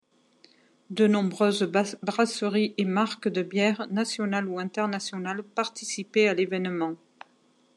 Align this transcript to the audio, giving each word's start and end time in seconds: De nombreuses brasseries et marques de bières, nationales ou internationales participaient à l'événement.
De 0.89 1.05
nombreuses 1.05 1.61
brasseries 2.01 2.73
et 2.79 2.85
marques 2.85 3.27
de 3.27 3.43
bières, 3.43 3.85
nationales 3.91 4.47
ou 4.47 4.57
internationales 4.57 5.43
participaient 5.43 6.27
à 6.27 6.33
l'événement. 6.33 6.95